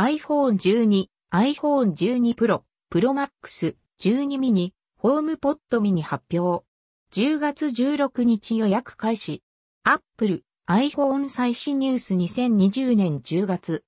[0.00, 6.64] iPhone 12、iPhone 12 Pro、Pro Max、12 mini、ホームポットミニ発表。
[7.12, 9.42] 10月16日予約開始。
[9.82, 13.84] Apple、iPhone 最新ニュース2020年10月。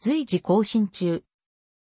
[0.00, 1.24] 随時更新中。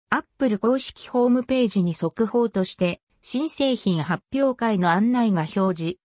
[0.10, 5.98] Apple 公式ホームページに速報として、新製品発表会の案内が表示。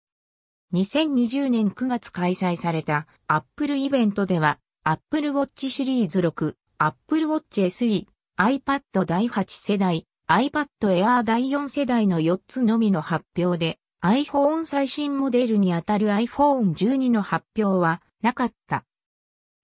[0.72, 8.06] 2020年9月開催された Apple イベントでは、Apple Watch シリーズ6、Apple Watch SE、
[8.38, 18.84] iPad 第8世代、iPad Air 第4世代の4つのみの発表で、iPhone 最新モデルにあたる iPhone 12の発表はなかった。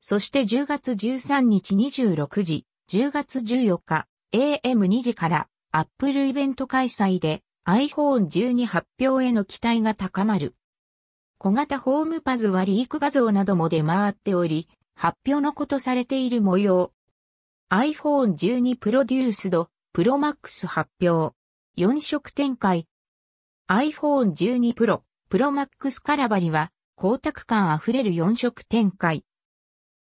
[0.01, 10.55] そして10月13日26時、10月14日、AM2 時から Apple イベント開催で iPhone 12発表への期待が高まる。
[11.39, 16.93] 小型ホームパズはリーク画像なども出回っており、発表のことされている模様。
[17.71, 21.35] iPhone 12プロデュースド、プロマックス発表。
[21.77, 22.87] 4色展開。
[23.69, 29.25] iPhone 12 Pro、プロマックスカラバリは、光沢感あふれる4色展開。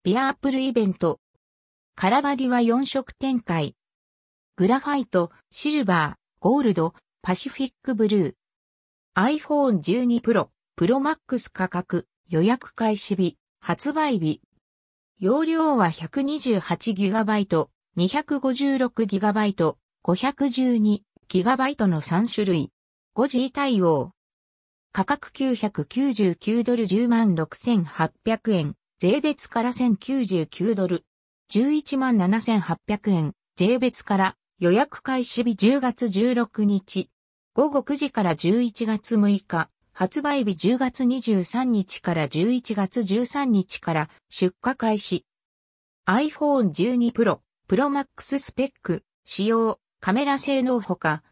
[0.05, 1.21] ビアープルイベント。
[1.95, 3.77] カラバリは4色展開。
[4.57, 8.35] グラファイト、シルバー、ゴールド、パシフィックブルー。
[9.15, 14.43] iPhone 12 Pro、プロマックス価格、予約開始日、発売日、
[15.23, 22.73] 容量は 128GB、256GB、512GB の3種類。
[23.15, 24.11] 5G 対応。
[24.91, 28.75] 価格999ドル10万6800円。
[28.99, 31.05] 税別から1099ドル。
[31.53, 33.35] 11万7800円。
[33.55, 37.11] 税別から予約開始日10月16日。
[37.55, 39.71] 午後9時から11月6日。
[39.93, 45.27] 発売日10月23日から11月13日から出荷開始。
[46.07, 51.23] iPhone 12 Pro、Pro Max スペック、使用、カメラ性能ほか、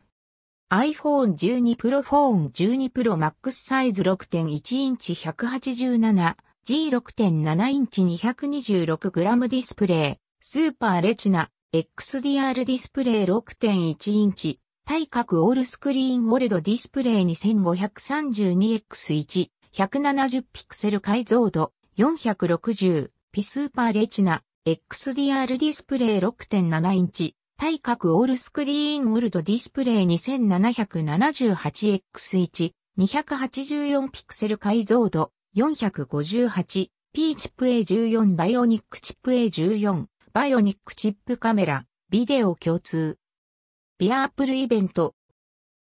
[0.72, 30.06] iPhone 12 Pro Phone 12 Pro Max サイズ6.1インチ 187G6.7 インチ 226g ディスプレイ、スーパーレチナ、XDR ディスプレイ6.1インチ、対角オールスクリーンウォルドディスプレイ 2532X1、170ピクセル解像度、460、ピスーパーレチナ、XDR ディスプレイ6.7インチ、対角オールスクリーンウォルドディスプレイ
[30.06, 43.20] 2778X1、284ピクセル解像度、458、P チップ A14 バイオニックチップ A14、バイオニックチップカメラ、ビデオ共通。
[44.00, 45.14] ビアープルイベント。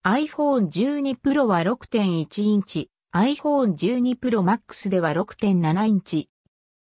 [0.04, 6.28] iPhone 12 Pro は6.1インチ、iPhone 12 Pro Max では6.7インチ。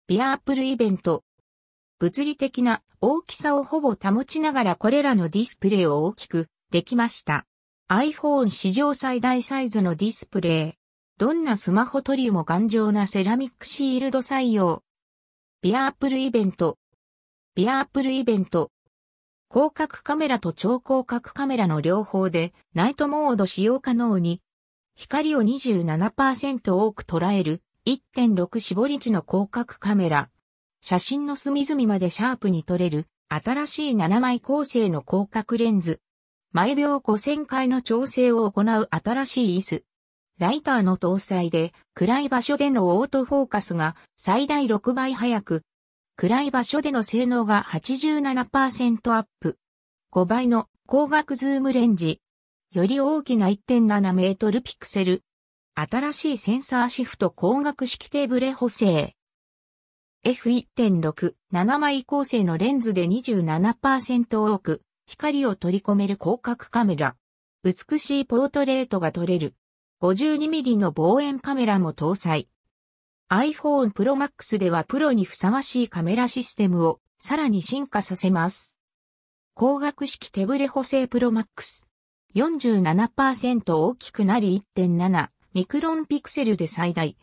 [0.07, 1.23] ビアープルイベント。
[1.99, 7.45] 物理的な大きさをほぼ保ちながらこれらのディスプレイを大きくできました。
[7.91, 10.73] iPhone 史上最大サイズのディスプレイ。
[11.19, 14.81] どんなスマホトリも頑丈なセラミックシールド採用。
[15.61, 16.79] ビアープルイベント。
[17.53, 18.71] ビアープルイベント。
[19.53, 24.41] 広角カメラと超広角カメラの両方でナイトモード使用可能に、
[24.95, 30.31] 光を27%多く捉える1.6絞り値の広角カメラ。
[30.81, 36.01] 写真の隅々までシャープに撮れる新しい7枚構成の広角レンズ。
[36.51, 39.83] 毎秒5000回の調整を行う新しい椅子。
[40.39, 45.63] ライターの搭載で暗い場所でのオートフォーカスが最大6倍速く
[46.23, 49.57] 暗い場所での性能が87%アップ。
[50.13, 52.21] 5倍の光学ズームレンジ。
[52.71, 55.21] より大きな1.7メートルピクセル。
[55.75, 59.17] 新しいセンサーシフト光学式テーブレ補正。
[60.25, 67.17] F1.6、7枚構成のレンズで27%多く、光を取り込める広角カメラ。
[67.65, 69.55] 美しいポートレートが撮れる。
[70.01, 72.47] 52mm の望遠カメラも搭載。
[73.35, 78.77] iPhone Pro Max ではプロにふさわしいカメラシステムをさらに進化させます。
[79.55, 81.87] 光学式手ブレ補正 Pro Max。
[82.35, 87.17] 47%大きくなり1.7ミクロンピクセルで最大。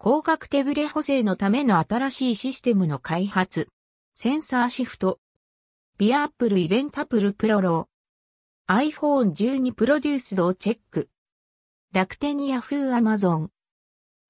[0.00, 3.68] 光学手ブレ補正のための新しいシステムの開発。
[4.14, 5.18] センサーシフト。
[5.98, 8.92] ビアアップルイベンタプルプロロー。
[8.92, 11.10] iPhone 12プロデュースドをチェック。
[11.92, 13.50] 楽天ヤフーアマゾン。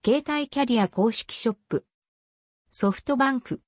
[0.05, 1.85] 携帯キャリア公式ショップ。
[2.71, 3.61] ソフトバンク。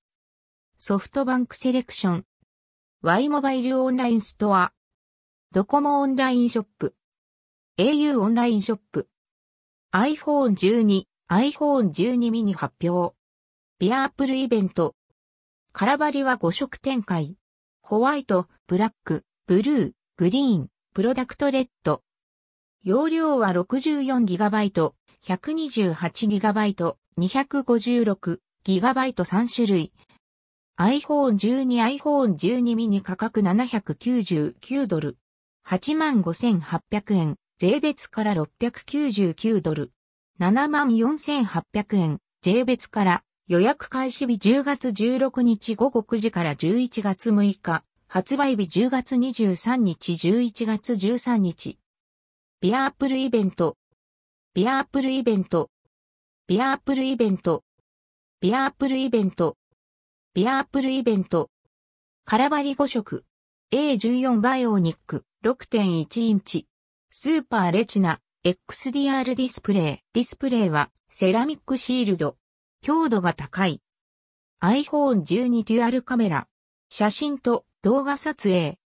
[0.78, 2.24] ソフトバンクセレクション。
[3.02, 4.72] Y モバイルオンラインストア。
[5.50, 6.94] ドコモオンラインショップ。
[7.78, 9.08] au オンラインショップ。
[9.92, 13.16] iPhone 12、iPhone 12 mini 発表。
[13.80, 14.94] ビアアップルイベント。
[15.72, 17.36] カラバリは5色展開。
[17.82, 22.04] ホワイト、ブラック、ブルー、グリーン、プロダクトレッド。
[22.84, 24.94] 容量は 64GB、
[25.26, 29.92] 128GB、256GB3 種類。
[30.78, 35.18] iPhone 12 iPhone 12 mini 価格799ドル。
[35.66, 37.36] 85,800円。
[37.58, 39.92] 税別から699ドル。
[40.40, 42.18] 74,800円。
[42.40, 47.84] 税別から予約開始日10月16日午後9時から11月6日。
[48.08, 51.78] 発売日10月23日11月13日。
[52.62, 53.76] ビアアップルイベント。
[54.60, 55.70] ビアアップルイベント。
[56.46, 57.64] ビアアップルイベント。
[58.42, 59.56] ビアアップルイベント。
[60.34, 61.48] ビアアップルイベント。
[62.26, 63.24] カラバリ5色。
[63.72, 66.66] A14 バイオニック6.1インチ。
[67.10, 69.82] スーパーレチナ XDR ディスプレイ。
[70.12, 72.36] ディスプレイはセラミックシールド。
[72.82, 73.80] 強度が高い。
[74.60, 76.48] iPhone 12デュアルカメラ。
[76.90, 78.78] 写真と動画撮影。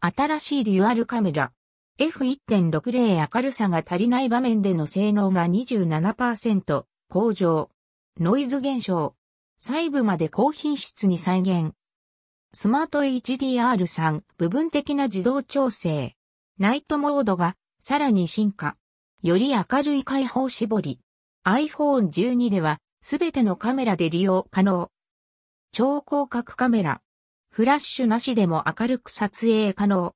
[0.00, 1.52] 新しいデュアルカメラ。
[1.96, 7.70] F1.60 明るさが足りない場面での性能が27%向上。
[8.18, 9.14] ノイズ減少。
[9.60, 11.72] 細部まで高品質に再現。
[12.52, 16.16] スマート HDR3 部分的な自動調整。
[16.58, 18.76] ナイトモードがさらに進化。
[19.22, 20.98] より明るい開放絞り。
[21.44, 24.90] iPhone 12ではすべてのカメラで利用可能。
[25.70, 27.02] 超広角カメラ。
[27.50, 30.12] フラッシュなしでも明るく撮影可能。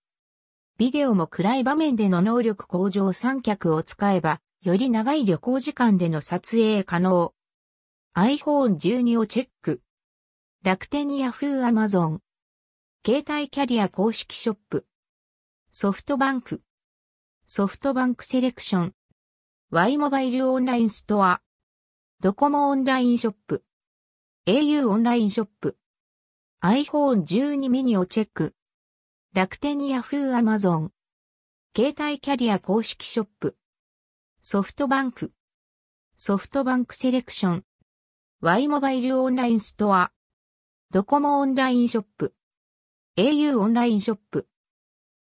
[0.79, 7.35] ビデオも暗い場面での能力向上三脚を使えば、より長い旅行時間での撮影可能。
[8.15, 9.83] iPhone 12をチェック。
[10.63, 12.21] 楽天ヤフーアマゾン。
[13.05, 14.87] 携帯キャリア公式ショップ。
[15.73, 16.63] ソフトバンク。
[17.49, 18.95] ソフトバンクセレクション。
[19.73, 21.41] Y モバイルオンラインストア。
[22.21, 23.65] ドコモオンラインショップ。
[24.47, 25.77] au オンラインショップ。
[26.63, 28.55] iPhone 12 mini をチェック。
[29.35, 30.91] 楽天ヤフーアマゾン。
[31.77, 33.59] 携帯キャリア公式ショップ。
[34.43, 35.33] ソフトバンク。
[36.17, 37.65] ソフトバンクセレクション。
[38.41, 40.13] Y モバイルオンラインストア。
[40.91, 42.35] ドコモオンラインショップ。
[43.19, 44.49] au オンラインショップ。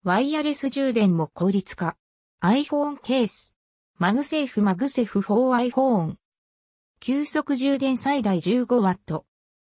[0.03, 1.95] ワイヤレス充電も効率化。
[2.41, 3.53] iPhone ケース。
[3.99, 6.15] MagSafe MagSafe for iPhone。
[6.99, 8.65] 急速充電最大 15W。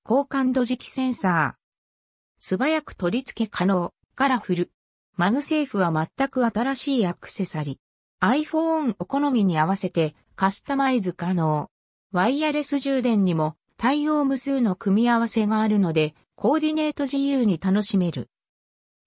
[0.05, 2.45] 高感度磁気センサー。
[2.45, 4.71] 素早く取り付け可能、カラフル。
[5.17, 8.45] MagSafe は全く新しいアクセサリー。
[8.45, 11.69] iPhone お好みに合わせてカスタマイズ可能。
[12.13, 18.31] ワイヤレス充電にも対応無数の組み合わせがあるので、コーディネート自由に楽しめる。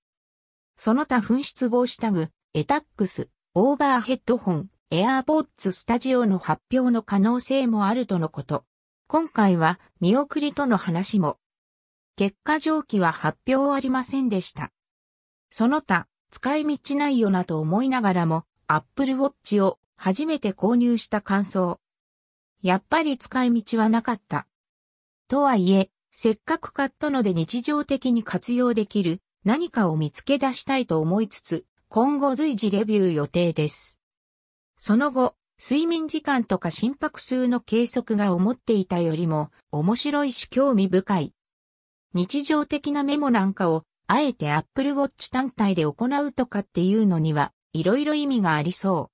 [0.79, 8.65] その他紛失防止タグ、エタックス、オーバーヘッドホン、エアーポッツスタジオの発表の可能性もあるとのこと。
[9.07, 11.37] 今回は見送りとの話も。
[12.17, 14.73] 結果上記は発表ありませんでした。
[15.51, 21.79] その他、使い道ないよなと思いながらも、Apple Watch を初めて購入した感想。
[22.63, 24.47] やっぱり使い道はなかった。
[25.29, 33.99] とはいえ、せっかく買ったので日常的に活用できる何かを見つけ出したいと思いつつ、今後随時レビュー予定です。
[34.79, 41.35] その後、睡眠時間とか心拍数の計測が思っていたよりも面白いし興味深い。
[42.15, 49.11] 日常的なメモなんかをあえて Apple Watch 単体で行うとかっていうのにはいろいろ意味がありそ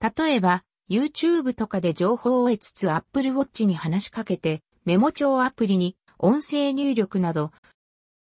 [0.00, 0.12] う。
[0.18, 7.50] 例えば、YouTube とかで情報を得つつ Apple Watch に話しかけて、メモ帳アプリに音声入力など